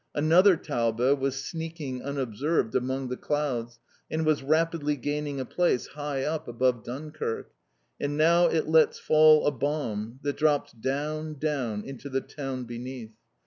Another 0.15 0.57
Taube 0.57 1.15
was 1.19 1.45
sneaking, 1.45 2.01
unobserved, 2.01 2.73
among 2.73 3.09
the 3.09 3.17
clouds, 3.17 3.79
and 4.09 4.25
was 4.25 4.41
rapidly 4.41 4.95
gaining 4.95 5.39
a 5.39 5.45
place 5.45 5.85
high 5.89 6.23
up 6.23 6.47
above 6.47 6.83
Dunkirk. 6.83 7.51
And 7.99 8.17
now 8.17 8.47
it 8.47 8.67
lets 8.67 8.97
fall 8.97 9.45
a 9.45 9.51
bomb, 9.51 10.19
that 10.23 10.37
drops 10.37 10.71
down, 10.71 11.35
down, 11.37 11.83
into 11.83 12.09
the 12.09 12.21
town 12.21 12.63
beneath. 12.63 13.13